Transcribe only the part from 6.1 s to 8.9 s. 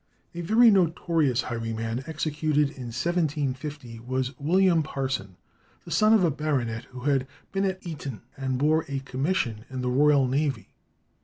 of a baronet, who had been at Eton, and bore